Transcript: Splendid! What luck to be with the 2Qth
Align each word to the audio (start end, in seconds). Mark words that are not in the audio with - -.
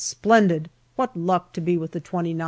Splendid! 0.03 0.71
What 0.95 1.15
luck 1.15 1.53
to 1.53 1.61
be 1.61 1.77
with 1.77 1.91
the 1.91 2.01
2Qth 2.01 2.39